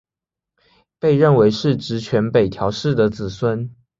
[0.97, 3.75] 被认为是执权北条氏的子孙。